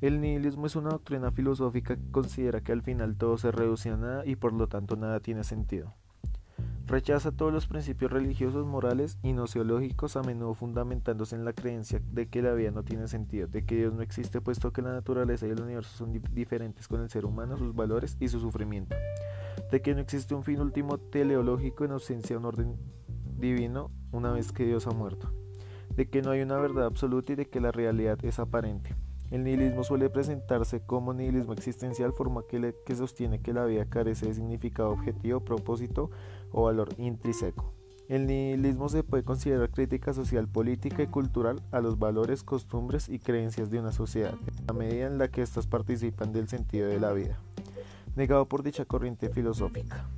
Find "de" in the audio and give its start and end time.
12.12-12.28, 13.48-13.66, 19.70-19.82, 22.34-22.38, 25.94-26.08, 27.36-27.46, 34.26-34.34, 43.70-43.80, 46.88-46.98